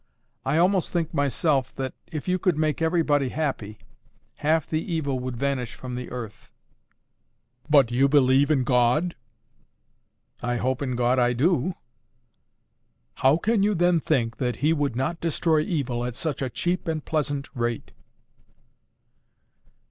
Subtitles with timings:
[0.43, 3.77] I almost think myself, that if you could make everybody happy,
[4.37, 6.49] half the evil would vanish from the earth."
[7.69, 9.15] "But you believe in God?"
[10.41, 11.75] "I hope in God I do."
[13.17, 16.87] "How can you then think that He would not destroy evil at such a cheap
[16.87, 17.91] and pleasant rate."